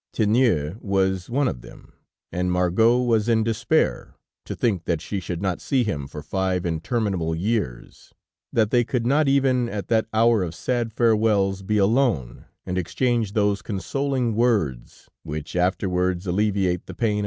[0.15, 1.93] Tiennou was one of them,
[2.31, 6.65] and Margot was in despair to think that she should not see him for five
[6.65, 8.11] interminable years,
[8.51, 13.33] that they could not even, at that hour of sad farewells, be alone and exchange
[13.33, 17.19] those consoling words which afterwards alleviate the pain of absence.